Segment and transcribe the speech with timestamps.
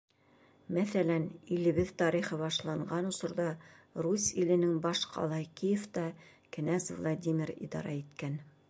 [0.77, 1.27] Мәҫәлән,
[1.57, 3.47] илебеҙ тарихы башланған осорҙа
[4.07, 6.11] Русь иленең баш ҡалаһы Киевта
[6.57, 8.47] кенәз Владимир идара иткән.